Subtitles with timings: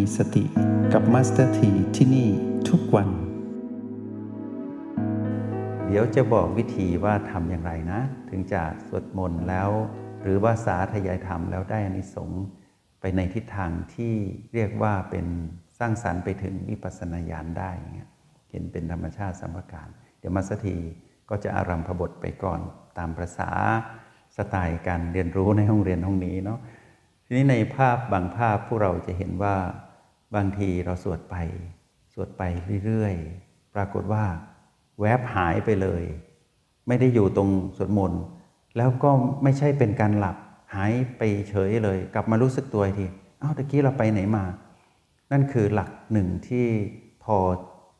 [0.00, 0.44] มีสติ
[0.92, 2.28] กับมาสเตอร์ทีที่นี่
[2.68, 3.08] ทุกวัน
[5.86, 9.70] เดี๋ยวจะบอกวิธีว่าทำอย่างไรนะ ถึงจะสวดมนต์แล้ว
[10.22, 12.44] หรือว่าสาธยายธรรมแล้วได้อานิสงส์
[13.00, 14.14] ไปในทิศทางที่
[14.54, 15.26] เรียกว่าเป็น
[15.78, 18.10] สร้างสรรค์ไปถึงวิปัสสนาญาณได้เงี้ย
[18.50, 20.76] เห็นเป็นธรรมชาติสัมภการ เดี๋ยวมาสเตอร์ที
[21.28, 22.60] ก็จะอารัมพบทไปก่อน
[22.98, 23.50] ตามประสา
[24.36, 26.60] สไตล์การเรียนรู้ในห้องเรียนห้องนี้เนาะ
[27.24, 29.56] ทีนี้ในภาพบางภาพพวกเราจะเห็นว่า
[30.34, 31.36] บางทีเราสวดไป
[32.12, 32.42] สวดไป
[32.86, 34.24] เรื่อยๆ ปรากฏว่า
[35.00, 36.02] แวบหายไปเลย
[36.88, 38.22] ไม่ได้อยู่ตรงสวดมนต์
[38.76, 39.10] แล้วก็
[39.42, 40.36] ไม่ใช่เป็นการหลับ
[40.74, 43.06] หายไปเฉยเลย กลับมารู้สึกตัวที
[43.42, 44.44] อ้าวตะกี้เราไปไหนมา
[45.32, 46.66] นั่นคือหลักหนึ่งที่
[47.24, 47.36] พอ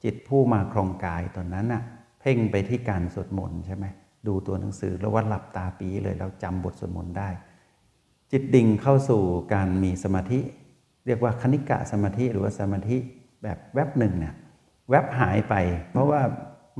[0.05, 1.83] จิตผู้มาครองกายตอนนั้นน่ะ
[2.21, 3.87] เพ่งไปที่การสวดมนต์ใช่ไหม
[4.27, 7.29] ดูตัวหนังสือแล้วว่าหลับตาปีเลยแล้วจำบทสวดมนต์ได้
[8.31, 9.23] จิตดิ่งเข้าสู่
[9.55, 10.41] การมีสมาธิ
[11.07, 12.97] เรียกว่าคณิกะสมาธิหรือว่าสมาธิ
[13.43, 14.35] แบบแวบหนึ่งเนี่ย
[14.91, 15.55] แวบหายไป
[15.91, 16.21] เพราะว่า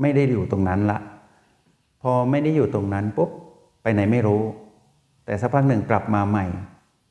[0.01, 0.99] ไม่ได้อยู่ตรงนั้นละ
[2.01, 3.29] พอไม่ได้อยู่ตรงนั้นปุ๊บ
[3.81, 4.43] ไปไหนไม่รู้
[5.25, 6.45] แต่สักพักหนึ่งกลับมาใหม่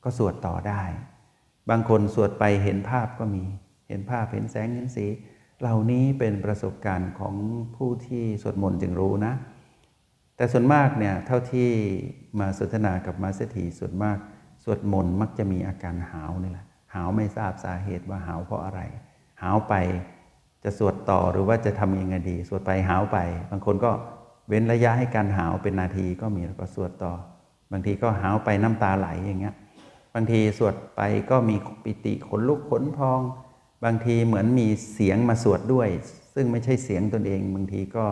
[0.03, 0.81] ก็สวดต่อได้
[1.69, 3.43] บางคนสวดไปเห็นภาพก็มี
[3.87, 5.05] เห็นภาพเห็นแสงเห็นสี
[5.59, 7.35] เหล่านี้เป็นประสบการณ์ของ
[7.75, 9.33] ผู้ที่สวดมนต์จึงรู้นะ
[10.35, 11.69] แต่ส่วนมากเนี่ยเท่าที่
[12.39, 14.17] มาสนทนากับมาสถีส่วนมาก
[14.63, 18.81] สวดมนต์มักจะมีอาการหาวนี่แหละ หาวไม่ทราบสาเหตุว่าหาวเพราะอะไร
[19.41, 19.73] หาวไป
[20.63, 23.17] จะสวดต่อหรือว่าจะทำยังไงดี สวดไปหาวไป
[23.51, 23.91] บางคนก็
[24.47, 27.13] เว้นระยะให้การหาวเป็นนาทีก็มีแล้วก็สวดต่อ
[27.71, 29.55] บางทีก็หาวไปน้ำตาไหลอย่างเงี้ย
[30.13, 33.21] บางทีสวดไปก็มีปิติขนลุกขนพอง
[33.83, 35.89] บางทีเหมือนมีเสียงมาสวดด้วย
[36.33, 38.05] ซึ่งไม่ใช่เสียงตนเอง บางทีก็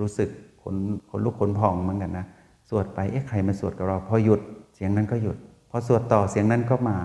[0.00, 0.28] รู้สึก
[0.62, 0.76] ขน
[1.10, 2.26] ขนลุกขนพองเหมือนกันนะ
[2.68, 4.40] สวดไปเอ๊ะใครมาสวดกับเราพอหยุด
[4.74, 5.36] เสียงนั้นก็หยุด
[5.70, 6.96] พอสวดต่อเสียงนั้นก็มา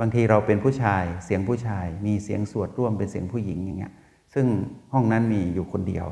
[0.00, 3.92] บางทีเราเป็นผู้ชายเสียงผู้ชาย มีเสียงสวดร่วมเป็นเสียงผู้หญิงอย่างเงี้ย
[4.34, 4.46] ซึ่ง
[4.92, 6.06] ห้องนั้นมีอยู่คนเดียว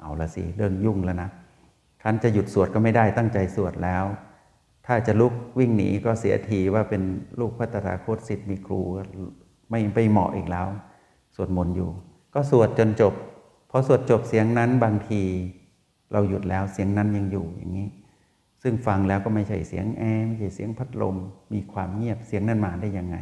[0.00, 1.30] เอาละสิเรื่องยุ่งแล้วนะ
[2.02, 4.04] คันจะหยุดสวดก็ไม่ได้ตั้งใจสวดแล้ว
[4.86, 7.02] ถ้าจะลุกวิ่งหนีก็เสียทีว่าเป็น
[7.40, 8.80] ลูกพัตราโคตสิทธิ์มีครู
[9.70, 10.68] ไม่ไปเหมาะอีกแล้ว
[11.34, 11.90] สวดมนต์อยู่
[12.34, 13.14] ก็สวดจนจบ
[13.70, 15.22] พอสวดจบเสียงนั้นบางที
[16.12, 17.88] เราหยุดแล้วเสียงนั้นยังอยู่อย่างนี้
[18.66, 21.16] ซึ่งฟังแล้วก็ไม่ใช่เสียงแอร์ไม่ใช่เสียงพัดลม
[21.52, 23.16] มีความเงียบเสียงนั้นมาได้ยังไง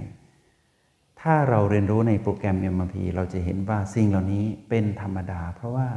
[1.21, 5.89] ถ้าเราเรียนรู้ในโปรแกรม MRP เราจะเห็นว่าสิ่งเหล่านี้เป็นธรรมดา เพราะว่า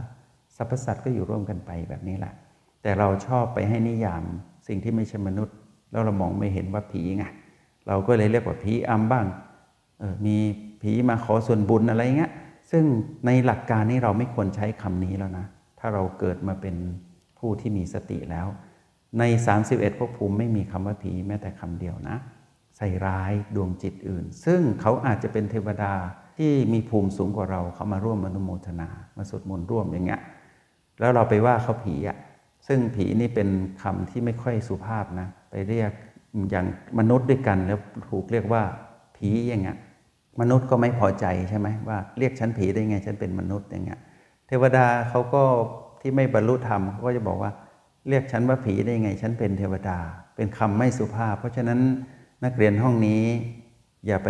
[0.56, 2.34] สรรพสัตว์ก็อยู่ร่วมกันไปแบบนี้แหละ
[2.82, 4.24] แต่เราชอบไปให้นิยาม
[4.68, 5.56] สิ่งที่ไม่ใช่มนุษย์
[5.92, 7.26] แล้วเรามองไม่เห็นว่าผีไง
[7.88, 9.26] เราก็เลยเรียกว่าผีอำบ้าง
[10.02, 10.38] ออมี
[10.82, 12.32] ผีมาขอส่วนบุญอะไรเงี้ย
[12.72, 12.84] ซึ่ง
[13.26, 15.46] ในหลักการนี้เราไม่ควรใช้คำนี้แล้วนะ
[15.80, 16.76] ถ้าเราเกิดมาเป็น
[17.40, 18.48] ผู้ที่มีสติแล้ว
[19.20, 19.24] ใน
[19.62, 22.18] 31ภพภูมิไม่มีคำว่าผีแม้แต่คำเดียวนะ
[22.78, 25.94] ใส่ร้ายดวงจิตอื่น ซึ่งเขาอาจจะเป็นเทวดา
[26.38, 30.22] ที่มีภูมิสูงกว่าเราเขามาร่วมมนุโมทนา มาสวดมนต์ร่วมอย่างเงี้ย
[31.00, 32.18] แล้วเราไปว่าเขาผีอะ่ะ
[32.68, 33.50] ซึ่งผีนี่เป็น
[33.81, 35.92] คำที่ไม่ค่อยสุภาพนะ ไปเรียก
[36.52, 36.66] อย่าง
[37.00, 38.64] มนุษย์ด้วยกันแล้วถูกเรียกว่า
[39.18, 39.78] ผีอย่างเงี้ย
[40.42, 44.00] มนุษย์ก็ไม่พอใจใช่ไหมว่าเรียกฉันผีได้ไงฉันเป็นมนุษย์อย่างเงี้ย
[44.47, 45.44] เทวดาเขาก็
[46.02, 47.52] ที่ไม่บรรลุธรรมเขาก็จะบอกว่า
[48.10, 50.00] เรียกฉันว่าผีได้ไง ฉันเป็นเทวดา
[50.36, 51.80] เป็นคำไม่สุภาพ เพราะฉะนั้น
[52.44, 53.24] นักเรียนห้องนี้
[54.06, 54.30] อย่าไป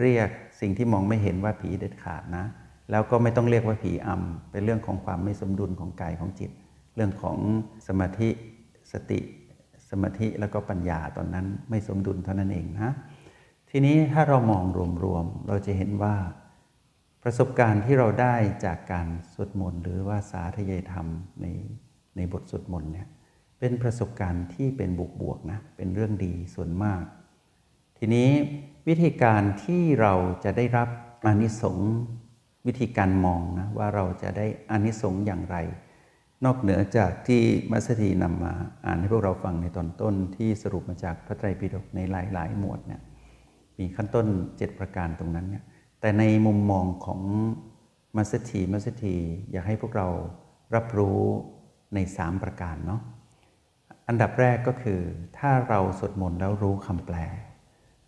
[0.00, 0.28] เรียก
[0.60, 2.44] สิ่งที่มองไม่เห็นว่าผีเด็ดขาดนะ
[2.90, 6.50] แล้วก็ไม่ต้องเรียกว่าผีอำเป็นเรื่องของความไม่สมดุลของกายของจิต
[6.96, 7.38] เรื่องของ
[7.86, 8.30] สมาธิ
[8.92, 9.20] สติ
[9.90, 12.90] สมาธิแล้วก็ปัญญาตอนนั้นไม่สมดุลเท่านั้นเองนะ
[13.70, 14.64] ทีนี้ถ้าเรามอง
[15.04, 16.16] รวมๆเราจะเห็นว่า
[17.22, 21.06] ประสบการณ์ที่เราได้จากการสวดมนต์หรือว่าสาธยายธรรม
[21.42, 21.46] ใน
[22.16, 23.08] ในบทสวดมนต์เนี่ย
[23.58, 27.02] เป็นประสบการณ์ที่เป็นบวกๆนะเป็นเรื่องดีส่วนมาก
[27.98, 28.28] ทีนี้
[28.88, 30.14] วิธีการที่เรา
[30.44, 30.88] จะได้รับ
[31.24, 31.92] อานิสงส์
[32.66, 35.56] วิธีการมองนะว่าเราจะได้อานิสงส์อย่างไร
[36.44, 38.54] นอกเหนือจากที่มัสถีนำมา
[38.86, 43.00] อ่านให้พวกเราฟังในตอนต้นที่สรุปมาจากพระไตรปิฎกในหลาย ๆ หมวดเนี่ย
[43.78, 45.64] มีขั้นต้น 7 ประการตรงนั้นเนี่ย
[46.00, 47.20] แต่ในมุมมองของ
[48.16, 49.16] มัสถีมัสถี
[49.52, 50.08] อยากให้พวกเรา
[50.74, 51.20] รับรู้
[51.94, 53.00] ใน 3 ประการเนาะ
[54.08, 55.00] อันดับแรกก็คือ
[55.38, 57.16] ถ้าเราสวดมนต์แล้วรู้คำแปล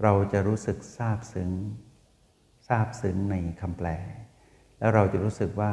[0.02, 1.50] เราจะรู้สึกซาบซึ้ง
[2.66, 3.88] ซาบซึ้งในคำแปล
[4.78, 5.72] แล้วเราจะรู้สึกว่า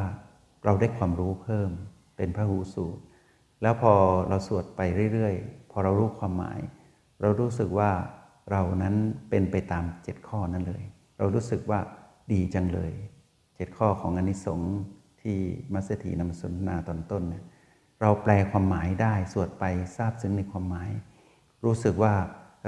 [0.66, 1.70] เราได้ความรู้เพิ่ม
[2.18, 3.04] เป็นพระหูสูตร
[3.62, 3.94] แล้วพอ
[4.30, 4.82] เราสวดไป
[5.14, 6.60] เรื่อยๆ พอเรารู้ความหมาย
[7.22, 7.92] เรารู้สึกว่า
[8.52, 8.96] เรานั้น
[9.30, 10.84] เป็นไปตามเจ็ดข้อนั้นเลย
[11.18, 11.80] เรารู้สึกว่า
[12.32, 12.94] ดีจังเลย
[13.56, 14.74] เจ็ดข้อของอนิสงส์
[15.22, 15.38] ที่
[15.74, 17.44] มัสถีนำมาสนทนาตอนต้นเนี่ย
[18.04, 19.64] เราแปลความหมายได้สวดไป
[19.98, 20.92] ทราบซึ้งในความหมาย
[21.66, 22.16] รู้สึกว่า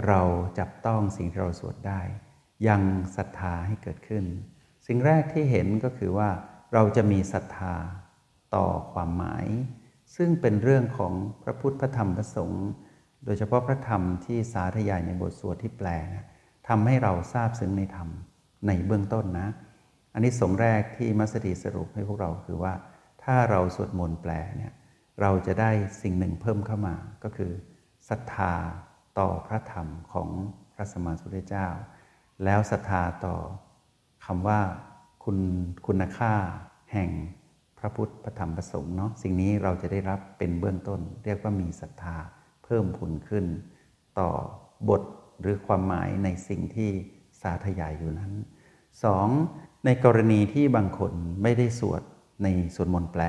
[0.07, 0.21] เรา
[0.59, 2.01] จับต้องสิ่งที่เราสวดได้
[2.67, 2.81] ยัง
[3.15, 4.25] ศรัทธาให้เกิดขึ้น
[4.87, 6.29] สิ่งแรกที่เห็นก็คือว่า
[6.73, 7.75] เราจะมีศรัทธา
[8.55, 9.45] ต่อความหมาย
[10.15, 12.67] ซึ่งเป็นเรื่องของพระพุทธพระธรรมพระสงฆ์
[13.25, 15.89] โดยเฉพาะพระธรรมที่สาธยายในบทสวดที่แปล
[16.67, 18.09] ทำให้เราทราบซึ้งในธรรม
[18.67, 19.47] ในเบื้องต้นนะ
[20.13, 22.73] อันนี้สงแรกที่มัสดีสรุปให้พวกเราคือว่า
[23.23, 24.73] ถ้าเราสวดมนต์แปลเนี่ย
[25.21, 25.71] เราจะได้
[26.01, 27.51] สิ่งหนึ่งเพิ่มเข้ามาก็คือ
[28.09, 28.53] ศรัทธา
[29.19, 30.29] ต่อพระธรรมของ
[30.73, 31.67] พระสมมาสุทธเจ้า
[32.43, 33.35] แล้วศรัทธาต่อ
[34.25, 34.61] คำว่า
[35.23, 35.37] คุณ
[35.87, 36.33] คุณค่า
[36.93, 37.09] แห่ง
[37.79, 42.15] พระพุทธพระธรรมพระสงฆ์เนาะสิ่งนี้เราจะได้รับเป็นเบื้องต้น เรียกว่ามีศรัทธา
[42.63, 43.45] เพิ่มผุนขึ้น
[44.19, 44.29] ต่อ
[44.89, 45.01] บท
[45.41, 46.89] หรือความหมายในสิ่งที่
[47.41, 48.33] สาธยายอยู่นั้น
[49.09, 49.85] 2.
[49.85, 51.13] ในกรณีที่บางคน
[51.43, 52.01] ไม่ได้สวด
[52.43, 53.23] ในสวดมนต์แปล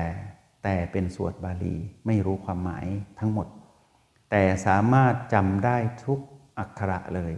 [0.63, 1.75] แต่เป็นสวดบาลี
[2.05, 2.85] ไม่รู้ความหมาย
[3.19, 3.47] ทั้งหมด
[4.31, 6.19] แต่สามารถจำได้ทุก
[6.57, 7.33] อักขระเลย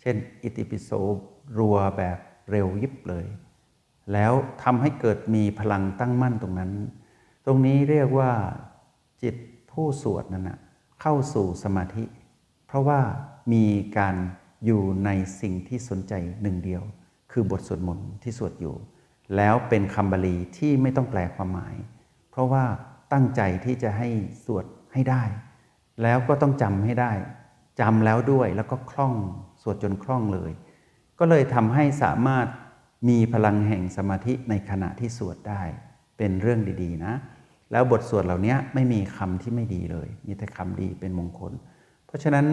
[0.00, 0.90] เช่น อิติปิโส
[1.58, 2.18] รัวแบบ
[2.50, 3.26] เร็วยิบเลย
[4.12, 4.32] แล้ว
[4.62, 6.72] ทำให้เกิดมีพลังตั้งมั่นตรงนั้น
[7.46, 8.32] ตรงนี้เรียกว่า
[9.22, 9.36] จิต
[9.70, 10.58] ผู้สวดนั้นนะ
[11.00, 12.04] เข้าสู่สมาธิ
[12.66, 13.00] เพราะว่า
[13.52, 13.64] มี
[13.98, 14.16] การ
[14.64, 16.12] อยู่ในสิ่งที่สนใจ
[16.42, 16.82] หนึ่งเดียว
[17.32, 18.74] คือบทสวดมนต์ที่สวดอยู่
[19.36, 21.74] แล้วเป็นคำบาลีที่ไม่ต้องแปลความหมาย
[22.30, 22.64] เพราะว่า
[23.12, 24.08] ตั้งใจที่จะให้
[24.44, 25.22] สวดให้ได้
[26.02, 27.12] แล้วก็ต้องจำให้ได้
[27.80, 29.14] จำแล้วด้วยแล้วก็คล่อง
[29.62, 30.52] สวดจนคล่องเลย
[31.18, 32.46] ก็เลยทำให้สามารถ
[33.08, 35.62] มีพลังแห่งสมาธิในขณะที่สวดได้
[36.18, 37.14] เป็นเรื่องดีๆนะ
[37.72, 41.52] แล้วบทสวดเหล่านี้ไม่มีคำที่ไม่ดีเลย มีแต่คำดีเป็นมงคล
[42.06, 42.46] เพราะฉะนั้น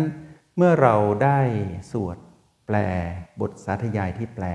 [0.58, 1.40] เมื่อเราได้
[1.92, 2.18] สวด
[2.68, 2.78] แปล
[3.42, 4.46] บทสาธยายที่แปล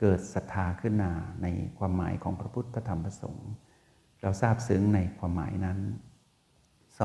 [0.00, 1.10] เกิดศรัทธาขึ้นมา
[1.42, 1.46] ใน
[1.78, 3.50] ความหมายของพระพุทธธรรมประสงค์
[4.22, 5.78] เราทราบซึ้งในความหมายนั้น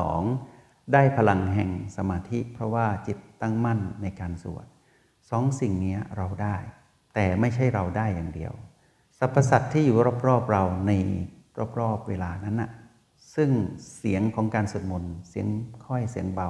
[0.04, 0.94] 2.
[0.94, 4.66] ได้พลังแห่งสมาธิ เพราะว่าจิตตั้งมั่นในการสวด
[5.30, 6.56] สองสิ่งนี้เราได้
[7.14, 8.54] แต่ไม่ใช่เราได้อย่างเดียว
[9.20, 9.98] สรรพสัตว์ที่อยู่
[10.28, 10.92] รอบๆเราใน
[11.80, 12.72] รอบๆเวลานั้นน่ะ
[13.36, 13.50] ซึ่ง
[13.98, 15.48] เสียงของการสวดมนต์เสียง
[15.86, 16.50] ค่อยเสียงเบา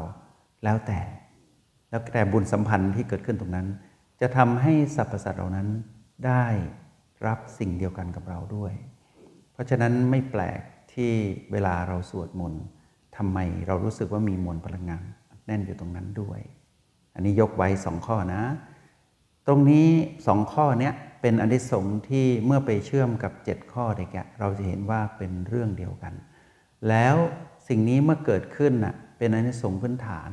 [0.63, 0.99] แล้วแต่
[1.89, 3.67] แล้วแต่บุญสัมพันธ์ที่เกิดขึ้นตรงนั้น
[4.21, 5.67] จะทำให้สรรพสัตว์เหล่านั้น
[6.27, 6.45] ได้
[7.27, 8.73] รับสิ่งเดียวกันกับเราด้วย
[9.55, 10.61] เพราะฉะนั้นไม่แปลก
[10.93, 11.11] ที่
[11.51, 12.63] เวลาเราสวดมนต์
[13.17, 15.05] ทำไมเรารู้สึกว่ามีมวลพลังงาน
[15.45, 16.39] แน่นอยู่ตรงนั้นด้วย
[17.15, 18.41] อันนี้ยกไว้สองข้อนะ
[19.47, 19.89] ตรงนี้
[20.27, 20.91] สองข้อนี้
[21.21, 24.09] เป็นอานิสงส์ที่เมื่อไปเชื่อมกับเจ็ดข้อแรก
[24.39, 26.13] เราจะเห็นว่าเป็นเรื่องเดียวกัน
[26.89, 27.15] แล้ว
[27.67, 30.31] สิ่งนี้เมื่อเกิดขึ้นน่ะเป็นอานิสงส์พื้นฐาน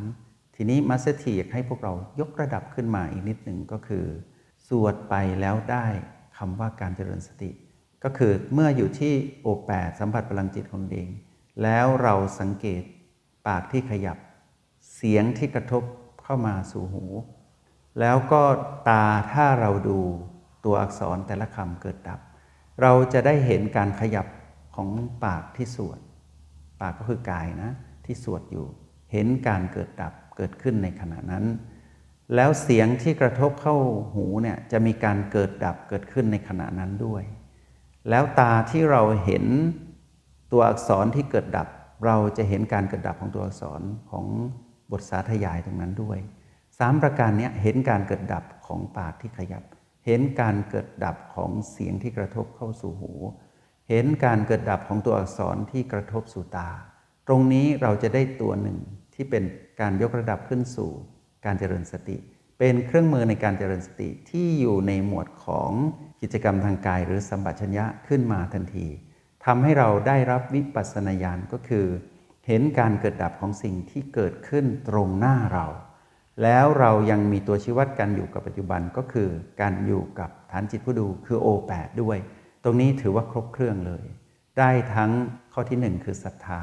[0.57, 4.05] ทีนี้มาสเตอร์ทีอยากให้พวกเรายกระดับขึ้นมาอีกนิดหนึ่งก็คือ
[4.69, 5.87] สวดไปแล้วได้
[6.37, 7.51] คำว่าการเจริญสติ
[8.03, 11.09] ก็คือเมื่ออยู่ที่โอแปดสัมผัสพลังจิตของเอง
[11.63, 12.83] แล้วเราสังเกต
[13.47, 14.19] ปากที่ขยับ
[14.95, 15.83] เสียงที่กระทบ
[16.23, 17.05] เข้ามาสู่หู
[18.01, 18.43] แล้วก็
[18.89, 20.01] ตาถ้าเราดู
[20.65, 22.21] ตัวอักษรแต่ละคำเกิดดับ
[22.83, 24.27] เราจะได้เห็นการขยับ
[24.75, 24.89] ของ
[25.25, 26.01] ปากที่สวด
[26.81, 27.71] ปากก็คือกายนะ
[28.07, 28.67] ที่สวดอยู่
[29.13, 31.45] เห็นการเกิดดับเกิดขึ้นในขณะนั้น
[32.35, 33.77] แล้วเสียงที่กระทบเข้า
[34.15, 37.23] หูเนี่ยจะมีการเกิดดับเกิดขึ้นในขณะนั้นด้วย
[38.11, 39.45] แล้วตาที่เราเห็น
[40.53, 41.69] ตัวอักษรที่เกิดดับ
[42.07, 43.81] เราจะเห็นการเกิดดับของตัวอักษร
[44.11, 44.27] ของ
[44.93, 46.19] บทสาธยายตรงนั้นด้วย
[46.79, 49.63] สามประการนี้เห็นการเกิดดับของปากที่ขยับ
[50.07, 53.13] เห็นการเกิดดับของเสียงที่กระทบเข้าสู่หู
[53.89, 56.71] เห็นการเกิดดับของตัวอักษรที่กระทบสู่ตา
[57.27, 58.79] ตรงนี้เราจะได้ตัวหนึ่ง
[59.15, 59.45] ที่เป็น
[59.81, 60.91] การยกระดับขึ้นสู่
[61.45, 62.17] การเจริญสติ
[62.59, 65.73] เป็นเครื่องมือในการเจริญสติที่อยู่ในหมวดของ
[66.23, 68.87] กิจกรรมทางกายหรือสัมปชัญญะขึ้นมาทันที
[69.45, 71.87] ทำให้เราได้รับวิปัสสนาญาณก็คือ
[72.47, 75.67] เห็นการเกิดดับของสิ่งที่เกิดขึ้นตรงหน้าเรา
[76.43, 79.29] แล้วเรายังมีตัวชี้วัดการอยู่กับปัจจุบันก็คือ
[79.61, 82.19] การอยู่กับฐานจิตผู้ดูคือโอแปดด้วย
[82.65, 84.05] ตรงนี้ถือว่าครบเครื่องเลย
[84.59, 85.11] ได้ทั้ง
[85.53, 86.63] ข้อที่หนึ่งคือศรัทธา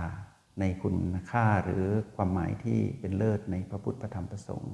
[0.59, 0.97] ในคุณ
[1.29, 1.85] ค่าหรือ
[2.15, 4.73] ความหมายที่เป็นเลิศในพระพุทธธรรมพระสงฆ์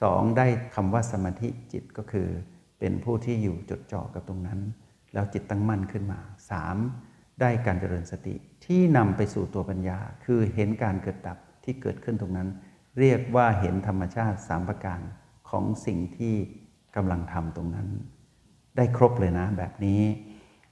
[0.00, 2.28] สองได้คำว่าสมาธิจิตก็คือ
[2.78, 4.60] เป็นผู้ที่อยู่จดจ่อกับตรงนั้น
[5.12, 6.76] แล้วจิตตั้งมั่นขึ้นมาสาม
[7.40, 12.48] ได้การเจริญสติที่นำไปสู่ตัวปัญญา คือเห็นการเกิดดับที่เกิดขึ้นตรงนั้น
[12.98, 15.00] เรียกว่าเห็นธรรมชาติสามประการ
[15.50, 16.34] ของสิ่งที่
[16.96, 17.88] กำลังทำตรงนั้น
[18.76, 20.02] ได้ครบเลยนะแบบนี้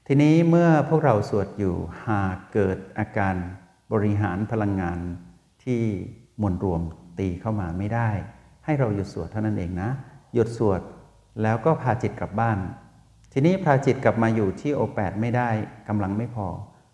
[0.06, 3.34] ทีนี้เมื่อพวกเราสวดอยู่หากเกิดอาการ
[3.92, 4.98] บริหารพลังงาน
[5.64, 5.82] ที่
[6.42, 6.82] มวลรวม
[7.18, 8.10] ตีเข้ามาไม่ได้
[8.64, 9.90] ให้เราหยุดสวดเท่านั้นเองนะ
[10.34, 10.80] หยุดสวด
[11.42, 12.58] แล้วก็พาจิตกลับบ้าน
[13.32, 15.50] ทีนี้พาจิตกลับมาอยู่ที่โอแปดไม่ได้
[15.88, 16.48] กำลังไม่พอ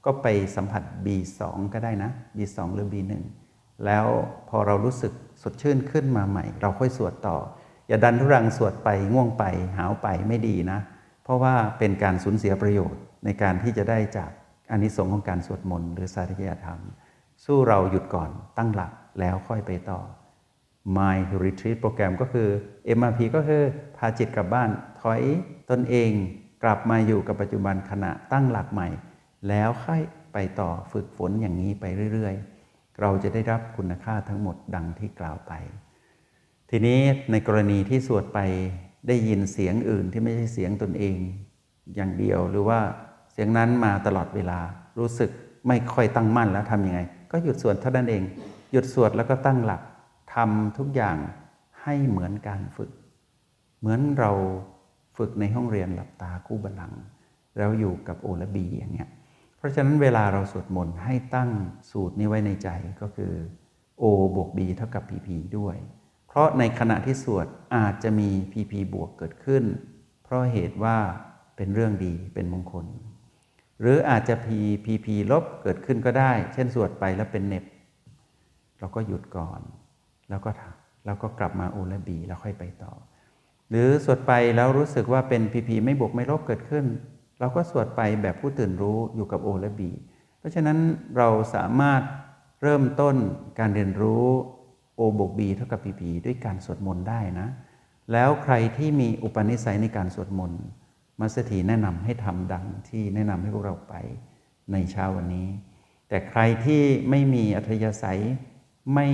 [0.04, 1.40] ก็ไปสัมผัส B2
[1.72, 3.12] ก็ได้นะ B2 หรือ B1
[3.86, 4.06] แล้ว
[4.48, 7.36] พอเรารู้สึกสดชื่นขึ้นมาใหม่ เราค่อยสวดต่อ
[7.88, 9.44] อย่าดันทุรังสวดไปง่วงไป
[9.76, 10.78] หาวไปไม่ดีนะ
[11.24, 14.30] เพราะว่าเป็นการสูญเสียประโยชน์ในการที่จะได้จาก
[14.70, 16.80] อานิสงส์ของการสวดมนต์หรือสาธยธรรม
[17.44, 20.00] สู้เราหยุดก่อนตั้งหลักแล้วค่อยไปต่อ
[20.96, 22.48] My Retreat โปรแกรมก็คือ
[22.98, 23.62] MRP ก็คือ
[23.96, 24.70] พาจิตกลับบ้าน
[25.00, 25.22] ถอย
[25.70, 26.10] ตนเอง
[26.62, 28.88] กลับมาอยู่กับปัจจุบันขณะตั้งหลักใหม่
[29.48, 30.00] แล้วค่อย
[30.32, 32.34] ไปต่อฝึกฝนอย่างนี้ไปเรื่อย
[32.66, 35.52] ๆ เราจะได้รับคุณค่าทั้งหมดดังที่กล่าวไป
[36.70, 38.38] ทีนี้ในกรณีที่สวดไป
[39.08, 41.16] ได้ยินเสียงอื่นที่ไม่ใช่เสียงตนเอง
[41.94, 42.80] อย่างเดียวหรือว่า
[43.32, 44.60] เสียงนั้นมาตลอดเวลา
[44.98, 45.30] รู้สึก
[45.68, 47.00] ไม่ค่อยตั้งมั่นแล้วทำยังไง
[47.32, 48.22] ก็หยุดสวดเท่านั้นเอง
[48.72, 49.80] หยุดสวดแล้วก็ตั้งหลัก
[50.34, 51.16] ทำทุกอย่าง
[51.82, 52.90] ให้เหมือนการฝึก
[53.80, 54.32] เหมือนเรา
[55.18, 57.00] ฝึกในห้องเรียนหลับตาคู่บัลลังก์
[57.58, 59.10] แล้วอยู่กับโอและบีอย่างเงี้ย
[59.56, 61.50] เพราะฉะนั้นเวลาเราสวดมนต์ให้ตั้ง
[61.90, 62.68] สูตรนี้ไว้ในใจ
[63.00, 63.32] ก็คือ
[64.02, 64.04] O
[64.36, 65.76] บวก B เท่ากับ PP ด้วย
[66.28, 67.46] เพราะในขณะที่สวด
[67.76, 69.64] อาจจะมี PP บวกเกิดขึ้น
[70.24, 70.96] เพราะเหตุว่า
[71.56, 72.86] เป็นเรื่องดีเป็นมงคล
[73.80, 74.46] หรืออาจจะ P
[74.84, 77.64] PP ลบเกิดขึ้นก็ได้ เช่นสวดไปแล้วเป็นเน็บ
[78.78, 79.60] เราก็หยุดก่อน
[80.30, 80.50] แล้วก็
[81.04, 82.92] แล้วก็กลับมา O และ B แล้วค่อยไปต่อ
[83.70, 86.84] หรือสวดไปแล้วรู้สึกว่าเป็น PP ไม่บวกไม่ลบเกิดขึ้น
[87.40, 89.80] เราก็สวดไปแบบผู้ตื่นรู้อยู่กับ O และ B
[90.38, 90.78] เพราะฉะนั้น
[91.16, 92.02] เราสามารถ
[92.62, 93.16] เริ่มต้น
[93.58, 94.24] การเรียนรู้
[94.98, 97.48] O บวก B เท่ากับ PP ด้วยการสวดมนต์ได้นะ
[98.12, 100.62] แล้วใครที่มีอุปนิสัยในการสวดมนต์
[101.20, 103.94] มัสถีแนะนำให้ทำดังที่แนะนำให้พวกเราไป
[104.72, 105.48] ในเช้าวันนี้
[106.08, 108.20] แต่ใครที่ไม่มีอัธยาศัย
[108.94, 109.06] ไม่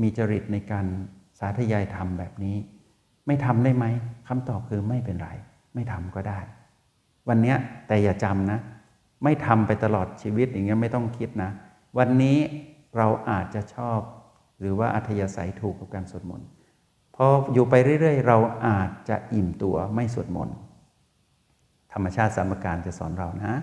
[0.00, 0.86] มีจริตในการ
[1.38, 2.56] สาธยายธรรมแบบนี้
[3.26, 3.84] ไม่ทำได้ไหม
[4.28, 5.30] คำตอบคือไม่เป็นไร
[5.74, 6.38] ไม่ทำก็ได้
[7.28, 7.54] วันนี้
[7.86, 8.58] แต่อย่าจำนะ
[9.24, 11.50] ไม่ทำไปตลอดชีวิตอย่างเงี้ยไม่ต้องคิดนะ
[11.98, 12.38] วันนี้
[12.96, 14.00] เราอาจจะชอบ
[14.60, 16.48] หรือว่าอัธยาศัยถูกกับการสวดมนต์
[17.16, 20.56] พออยู่ไปเรื่อยๆ เราอาจจะอิ่มตัวไม่สวดมนต์
[21.92, 23.54] ธรรมชาติสามการจะสอนเรานะ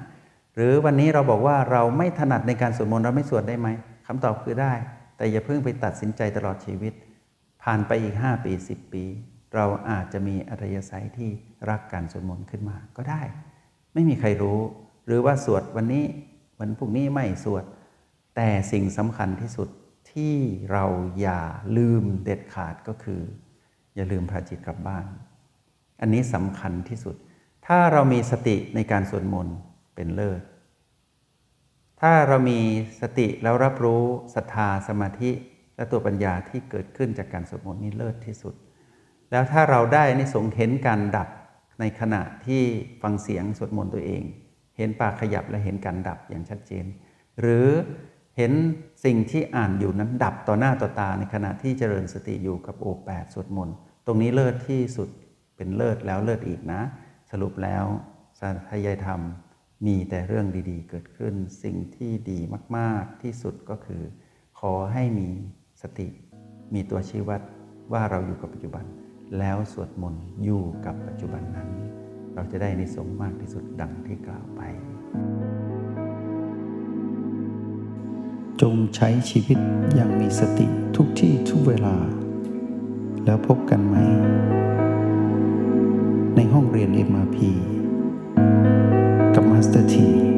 [0.56, 3.68] หรือวันนี้เราบอกว่าเราไม่ถนัดในการสวดมนต์เราไม่สวดได้ไหม
[4.08, 4.74] คำตอบคือได้
[5.18, 6.94] แต่อย่าเพิ่งไปตัดสินใจตลอดชีวิต
[7.64, 9.04] ผ่านไปอีก 5 ปี 10 ปี
[9.56, 11.30] เราอาจจะมีอัธยาศัยที่
[11.70, 13.22] รักการสวดมนต์ขึ้นมาก็ได้
[13.94, 14.60] ไม่มีใครรู้
[15.06, 16.06] หรือว่าสวดวันนี้
[16.60, 17.64] วันพรุ่งนี้ไม่สวด
[18.36, 19.70] แต่สิ่งสำคัญที่สุด
[20.12, 20.36] ที่
[20.72, 20.86] เรา
[21.20, 21.42] อย่า
[21.78, 23.22] ลืมเด็ดขาดก็คือ
[23.96, 25.06] อย่าลืมพาจิตกลับบ้าน
[26.02, 27.16] อันนี้สำคัญที่สุด
[27.66, 29.56] ถ้าเรามีสติในการสวดมนต์
[29.96, 30.42] เป็นเลิศ
[32.06, 32.60] ถ้าเรามี
[33.02, 34.04] สติแล้วรับรู้
[34.36, 35.32] ศรัทธาสมาธิ
[35.76, 38.56] และตัวปัญญาที่เกิดขึ้นจากการสวดมนต์นี่เลิศที่สุด
[39.32, 41.30] แล้วถ้าเราได้ในสงเห็นการดับ
[41.80, 42.64] ในขณะที่
[43.02, 44.24] ฟังเสียงสวดมนต์ตัวเอง
[44.78, 46.86] เห็นปากขยับและเห็นการดับอย่างชัดเจน
[47.42, 47.68] หรือ
[48.38, 48.52] เห็น
[49.06, 55.10] สิ่งที่อ่านอยู่นั้นดับต่อหน้าต่อตาในขณะที่เจริญสติอยู่กับโอแปดสวดมนต์ตรงนี้เลิศที่สุด
[55.56, 56.82] เป็นเลิศแล้วเลิศอีกนะ
[57.32, 57.84] สรุปแล้ว
[58.40, 59.22] สาธยายธรรม
[59.86, 62.40] มีแต่เรื่องดีๆ เกิดขึ้น สิ่งที่ดี
[62.78, 64.04] มากๆที่สุดก็คือ
[64.60, 65.28] ขอให้มี
[65.82, 66.08] สติ
[66.74, 67.42] มีตัวชี้วัด
[67.92, 68.86] ว่าเราอยู่กับปัจจุบัน
[69.40, 71.70] แล้วสวดมนต์อยู่กับปัจจุบันนั้น
[72.34, 74.62] เราจะได้ในสงมากที่สุดดังที่กล่าวไป
[78.62, 79.58] จงใช้ชีวิต
[79.96, 81.96] อย่างมีสติทุกที่ทุกเวลา
[83.26, 83.96] แล้วพบกันไหม
[86.36, 87.38] ในห้องเรียน MRP
[89.72, 90.33] The tea.